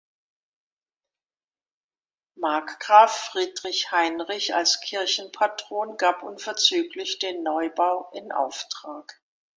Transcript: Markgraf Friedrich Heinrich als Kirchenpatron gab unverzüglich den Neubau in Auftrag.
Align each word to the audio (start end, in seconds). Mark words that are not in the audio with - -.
Markgraf 2.33 3.15
Friedrich 3.15 3.91
Heinrich 3.91 4.55
als 4.55 4.79
Kirchenpatron 4.81 5.95
gab 5.97 6.23
unverzüglich 6.23 7.19
den 7.19 7.43
Neubau 7.43 8.09
in 8.15 8.31
Auftrag. 8.31 9.21